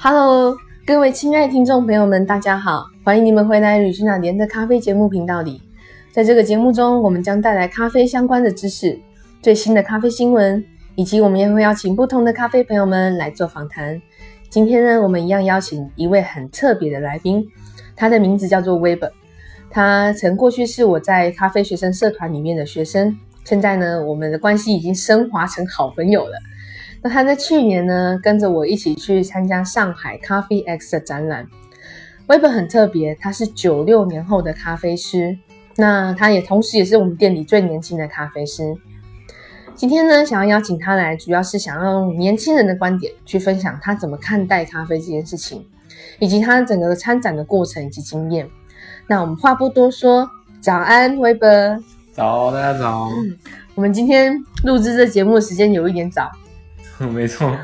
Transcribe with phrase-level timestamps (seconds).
[0.00, 5.60] Hello，各位亲爱的听众朋友们，大家好，欢迎你们回来旅居那连的咖啡节目频道里。
[6.12, 8.96] 在这个节目中，我们将带来咖啡相关的知识、
[9.42, 10.64] 最新的咖啡新闻，
[10.94, 14.00] 以及我们也会邀请不同的咖啡朋友们来做访谈。
[14.48, 17.44] 今天呢，我们一样邀请一位很特别的来宾，
[17.96, 19.10] 他的名字叫做 Weber。
[19.68, 26.38] 他曾过去是我在咖啡学生社团里面的学生，现在呢，我们的关系已经升华成好朋友了。
[27.02, 31.46] 那他在去年呢，跟着我一起去参加上海咖啡 X 的展览。
[32.26, 35.38] Weber 很特别，他是九六年后的咖啡师，
[35.76, 38.74] 那他也同时也是我们店里最年轻的咖啡师。
[39.74, 45.64] 今天呢，想要邀请他来，主要是想要用年轻人的观点去分享他怎么看待咖啡这件事情，
[46.18, 48.50] 以及他整个参展的过程以及经验。
[49.06, 50.28] 那我们话不多说，
[50.60, 51.80] 早安，Weber。
[52.12, 53.08] 早，大家早。
[53.76, 56.30] 我们今天录制这节目的时间有一点早。
[57.12, 57.56] 没错，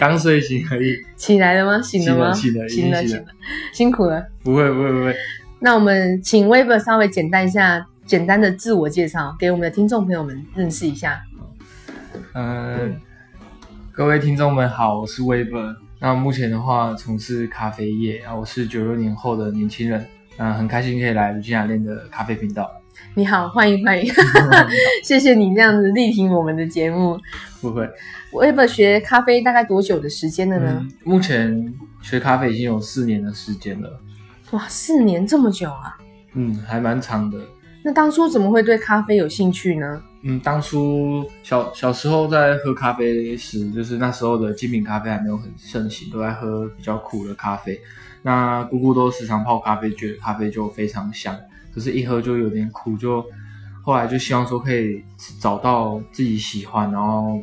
[0.00, 0.96] 刚睡醒而已。
[1.16, 1.80] 起来了吗？
[1.80, 2.32] 醒了吗？
[2.32, 3.24] 醒了，醒了，醒了，
[3.72, 4.26] 辛苦了。
[4.42, 5.14] 不会，不会，不会。
[5.60, 11.22] 那我们请 Weber 稍微简单一下，简单的自我介绍，给我们的听众朋友们认识一下。
[12.34, 12.96] 嗯，
[13.92, 15.76] 各位听众们好，我是 Weber。
[16.00, 20.04] 那目前的话，从事咖啡业啊，我是九六年后的年轻人。
[20.38, 22.68] 嗯，很开心可以来卢金雅练的咖啡频道。
[23.14, 24.12] 你好，欢迎欢迎，
[25.04, 27.18] 谢谢你这样子力挺我们的节目。
[27.60, 27.88] 不会
[28.32, 30.86] ，Weber 学咖啡大概多久的时间了呢？
[31.04, 34.00] 目前学咖啡已经有四年的时间了。
[34.52, 35.98] 哇，四年这么久啊？
[36.34, 37.38] 嗯，还蛮长的。
[37.82, 40.02] 那当初怎么会对咖啡有兴趣呢？
[40.22, 47.80] 嗯，当初小小时候在喝咖啡时，就是那时候的精品咖啡还没有很盛行，都在喝比较苦的咖啡。
[48.22, 51.34] 那姑姑都时常泡咖啡，觉得咖啡就非常香。
[51.74, 53.24] 可是，一喝就有点苦，就
[53.82, 55.02] 后来就希望说可以
[55.40, 57.38] 找到自己喜欢，然后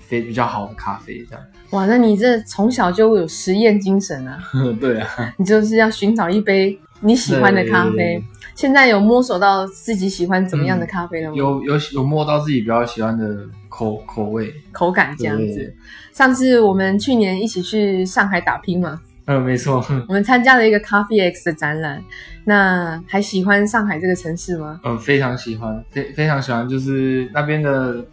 [0.00, 1.44] 非比较好的咖啡这样。
[1.70, 4.38] 哇，那你这从小就有实验精神啊！
[4.80, 8.22] 对啊，你就是要寻找一杯你喜欢的咖啡。
[8.54, 11.36] 现在有摸索到自己喜欢怎么样的咖啡了吗？
[11.36, 15.76] 有有有摸到自己比较喜欢的口口味、口感这样子。
[16.12, 18.98] 上次我们去年一起去上海打拼嘛。
[19.26, 19.84] 嗯，没错。
[20.08, 22.02] 我们参加了一个 Coffee X 的展览，
[22.44, 24.80] 那还喜欢上海这个城市吗？
[24.84, 28.06] 嗯，非常喜欢，非非常喜欢，就是那边的，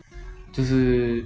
[0.52, 1.23] 就是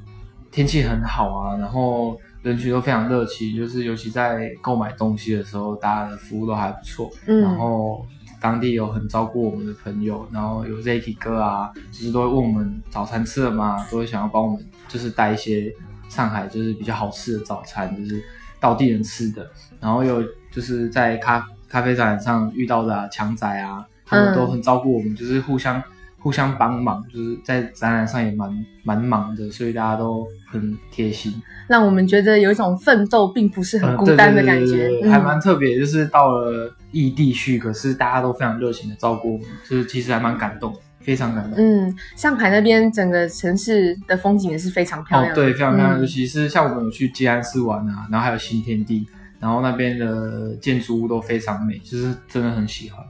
[0.51, 7.09] 天气很好啊，然后人群都非常热情，就是尤其在购买东西的时候，大家的服务都还不错。
[7.25, 8.05] 嗯，然后
[8.41, 13.87] 当地有很照顾我们的朋友，然后有 Zacky 哥啊，就是都会问我们早餐吃了吗？
[13.89, 15.73] 都会想要帮我们，就是带一些
[16.09, 18.21] 上海就是比较好吃的早餐，就是。
[18.59, 25.81] 到地人吃的，然后有就是在咖咖啡展上遇到的强仔啊，他们都很照顾我们，就是互相
[26.19, 35.77] 互相帮忙，就是在展览上也蛮蛮忙的，所以大家都很贴心，让我们觉得有一种奋斗并不是很孤单的感觉，还蛮特别。
[35.77, 40.73] 就是到了异地去，可是大家都非常热情的照顾我们，就是其实还蛮感动。
[41.07, 41.53] 非常感动。
[41.57, 45.31] 嗯，上海那边整个城市的风景也是非常漂亮。
[45.31, 45.97] 哦，对，非常漂亮。
[46.01, 49.07] 尤其是像我们有去吉安寺玩啊，然后还有新天地，
[49.39, 53.01] 然后那边的建筑物都非常美，就是真的很喜欢。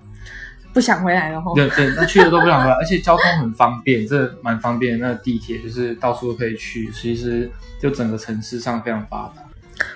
[0.74, 1.52] 不想回来了哈。
[1.56, 5.00] 对对，那去了都不想回来， 而且交通很方便，这蛮方便。
[5.00, 7.50] 那地铁就是到处都可以去，其实
[7.81, 9.41] 就整个城市上非常发达。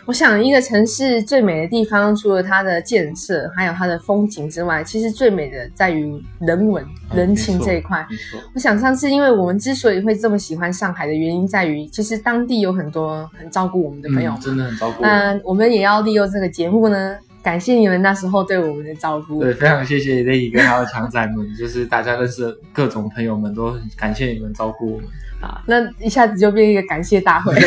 [0.05, 6.83] 我想，一个城市最美的地方，除了它的建设，还有它的风景之外，其实最美的在于人文、
[7.15, 8.05] 人情这一块。
[8.53, 15.01] 我想，上次因为我们之所以会这么喜欢上海的原因，在于其实当地有很多很照顾我们的朋友，真的很照顾。
[15.03, 19.41] 那我们也要利用这个节目呢，感谢你们那时候对我们的照顾。
[19.41, 25.07] 对，非常谢谢 Lady 跟还有强仔们，就是大家认识的各种朋友们，都很感谢你们照顾我们。
[25.41, 27.53] 啊，那一下子就变一个感谢大会。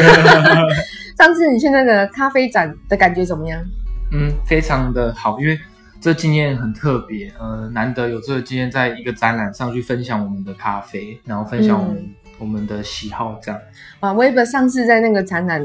[1.17, 3.63] 上次你去那个咖啡展的感觉怎么样？
[4.13, 5.59] 嗯，非常的好，因为
[6.01, 13.61] 这经验很特别，呃，难得有这个经验，在一个展览上去分享我们的咖啡，然后分享我们我们的喜好，这样。
[14.01, 15.65] 哇，Weber 上次在那个展览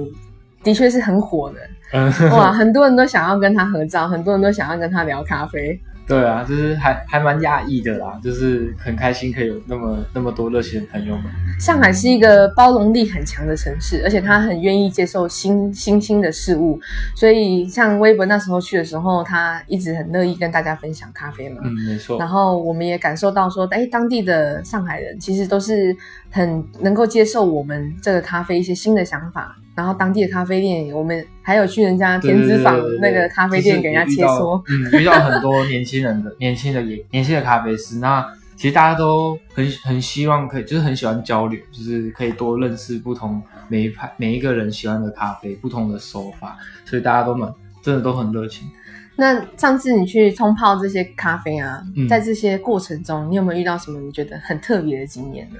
[0.63, 1.51] 的确是很火
[1.91, 5.79] 的，哇，很多人都想要跟他合照，很多人都想要跟他聊咖啡。
[6.09, 11.25] 对啊，就是还还蛮压抑的啦，就是很开心可以有那么那么多热情的朋友们。
[11.59, 16.79] 上海是一个包容力很强的城市，而且他很愿意接受新新兴的事物，
[17.15, 21.61] 所以像微博那时候去的时候，他一直很乐意跟大家分享咖啡嘛。
[21.63, 22.17] 嗯，没错。
[22.17, 25.95] 然后我们也感受到说，哎，当地的上海人其实都是
[26.31, 29.55] 很能够接受我们这个咖啡一些新的想法。
[29.79, 37.99] 然后当地的咖啡店，我们还有去人家田子坊那个咖啡店给人家切磋，嗯，遇到很多年轻人的 年轻的也年轻的咖啡师。
[37.99, 38.25] 那
[38.57, 47.49] 其实大家都很很希望可以，就是很喜欢交流，就是可以多认识不同每一派每一个人喜欢的咖啡，不同的手法，所以大家都蛮
[47.81, 48.69] 真的都很热情。
[49.15, 55.55] 那上次你去冲泡这些咖啡啊，嗯在这些过程中，你有没有遇到什么你觉得很特别的经验呢？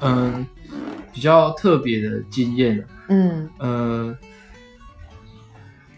[0.00, 0.44] 嗯，
[1.14, 3.48] 比较特别的经验，嗯。
[3.58, 4.14] 呃，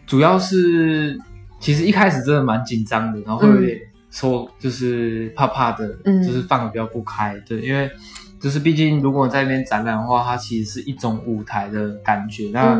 [0.07, 1.19] 主要是
[1.59, 3.81] 其实一开始真的蛮紧张的，然后会有点
[4.11, 6.23] 说就是怕怕的，嗯。
[6.23, 7.91] 就是放的比较不开，对，因为
[8.39, 12.75] 就是毕竟如果在那边展览的话，它其实是一种舞台的感觉，那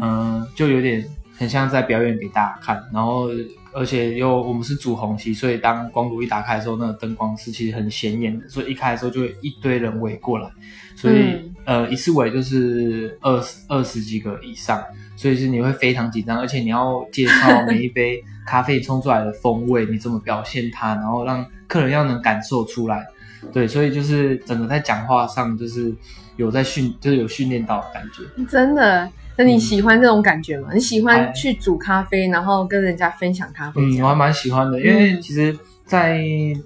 [0.00, 1.04] 嗯就有点
[1.36, 3.28] 很像在表演给大家看，然后
[3.72, 10.50] 而且又我们是主红旗，所以当光炉一打开的时候，那个灯光是其实很显眼的，所以一开的时候就会一堆人围过来，
[10.96, 14.82] 所以、嗯呃一次围就是二十二十几个以上，
[15.16, 23.06] 所以是你会非常紧张，而且你要介绍每一杯咖啡冲出来的风味，你怎么表现它，然后让客人要能感受出来。
[23.52, 25.94] 对，所以就是整个在讲话上就是
[26.36, 28.44] 有在训，就是有训练到的感觉。
[28.44, 29.10] 真的。
[29.36, 30.68] 那你喜欢这种感觉吗？
[30.72, 34.08] 你喜哎欢去煮咖啡，然后跟人家分享咖啡嗯，我？
[34.08, 36.22] 还蛮喜欢的，因为其实，在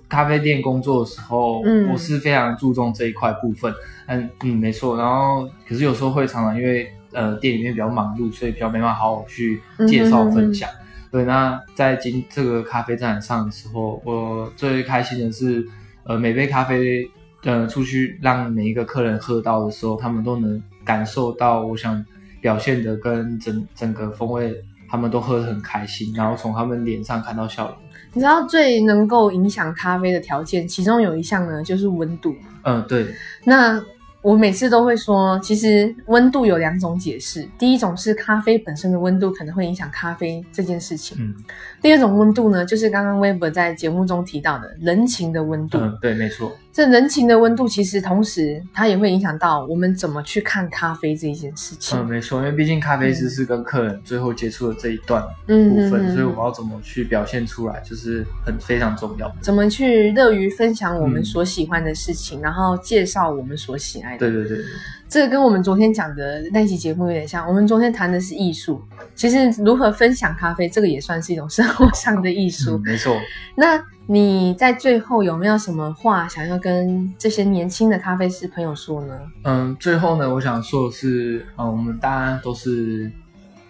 [0.09, 3.73] 咖啡店工作的时候，嗯我是非常注重这一块部分。
[4.07, 4.97] 嗯嗯，没错。
[4.97, 10.69] 然后，可是有时候会常常因为呃店里面比较忙碌，所以比较没办法好好去介绍嗯哼分享。
[11.11, 15.67] 对，那在今这个咖啡展上的时候，我最开心的是，
[16.05, 17.11] 呃，每杯咖啡
[17.43, 22.05] 呃出去让每一个客人喝到的时候，他们都能感受到我想
[22.41, 24.55] 表现的跟整整个风味，
[24.89, 27.77] 他们都喝得很开心，然后从他们脸上看到笑容。
[28.13, 32.35] 你知道最能够影响咖啡的条件，其中有一项呢就是温度。
[32.65, 33.07] 嗯，对，
[33.45, 33.83] 那
[34.21, 37.49] 我每次都会说，其实温度有两种解释。
[37.57, 41.17] 第一种是咖啡本身的温度可能会影响咖啡这件事情。
[41.21, 41.35] 嗯
[41.81, 45.79] 第二种温度呢，就是刚刚 Weber 在节目中提到的人情的温度。
[45.79, 51.99] 嗯，对，没错，这人情的温度，其实同时它也会影响到我们怎么去看咖啡这一件事情。
[51.99, 59.29] 嗯，没错，因为毕竟咖啡师是跟客人最后接触的这一段嗯部分，所以我们要怎么去表现出来，就是很非常重要。
[59.41, 64.31] 怎么去乐于分享我们嗯所喜欢的事情，然后介绍我们所喜爱的。
[64.31, 64.65] 对对对，
[65.09, 67.45] 这个跟我们昨天讲的那期节目有点像。
[67.49, 68.81] 我们昨天谈的是艺术，
[69.17, 72.77] 其实如何分享咖啡，这个也算是一种生活上的艺术。
[72.77, 73.17] 嗯，没错。
[73.57, 79.21] 那你在最后有没有什么话想要跟这些年轻的咖啡师朋友说呢？
[79.45, 83.13] 嗯，最后呢，我想说的是，嗯，我们大家都是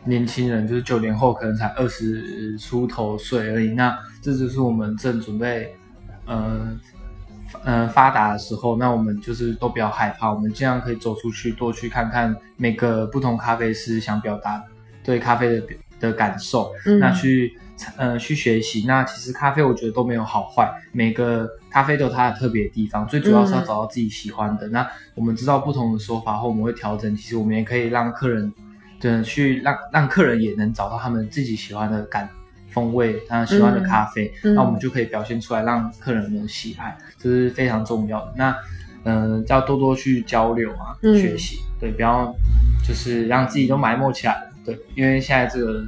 [0.05, 3.71] 年轻人，就是九零后，可能才二十出头岁而已。
[3.71, 5.75] 那这就是我们正准备，
[6.25, 6.69] 呃，
[7.65, 14.63] 呃发达的时候，那我们就是都不要害怕，我们尽量可以走出去，多去看看每个不同咖啡师想表达
[15.03, 15.67] 对咖啡的
[15.99, 17.59] 的感受，嗯那去
[17.97, 18.85] 呃去学习。
[18.87, 24.69] 那其实咖啡我觉得都没有好坏，每个咖啡都有它的特别的地方，最主要是要嗯找到自己喜欢的。
[24.69, 27.15] 那我们知道不同的说法后，我们会调整。
[27.17, 28.53] 其实我们也可以让客人，
[29.01, 32.29] 对去让让客人也能找到他们自己喜欢的感
[32.71, 38.33] 风味，他喜欢的咖啡，嗯那我们就可以表现出来，让客人们喜爱，这是非常重要的。
[38.37, 38.55] 那
[39.05, 42.35] 呃，要多多去交流啊，嗯学习，对，不要
[42.87, 45.83] 就是让自己都埋没起来了，对，因为现在这个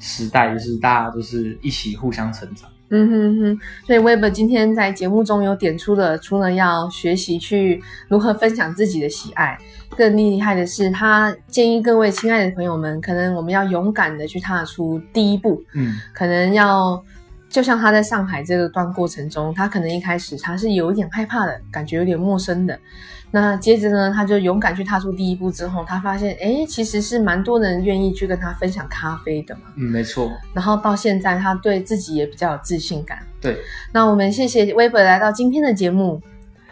[0.00, 2.68] 时代就是大家都是一起互相成长。
[2.92, 9.56] 嗯哼哼，所以 Web 今天在节目中有点出了，除了要学习去如何分享自己的喜爱，
[9.96, 17.00] 更厉害的是，他建议各位亲爱的朋友们，可能我们要勇敢的去踏出第一步，嗯可能要
[17.50, 22.78] 就像他在上海这个段过程中，他可能一开始他是有一点害怕的感觉，有点陌生的。
[23.32, 29.62] 那接着呢，他就勇敢去踏出第一步之后，他发现，哎，其实是蛮多人愿意去跟他分享咖啡的嘛。
[29.76, 33.18] 嗯，没错，然后到现在，他对自己也比较有自信感。
[33.40, 33.56] 对，
[33.92, 36.20] 那我们谢谢 Weber 来到今天的节目，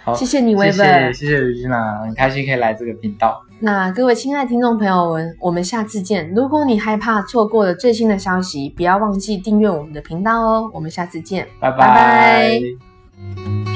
[0.05, 3.43] 好，谢谢你谢 Weber 谢谢谢吕君娜，很开心可以来这个频道。
[3.61, 6.33] 那各位亲爱的听众朋友们，我们下次见。
[6.33, 10.71] 如果你害怕错过了最新的消息，不要忘记订阅我们的频道哦。
[10.73, 13.68] 我们下次见，拜拜拜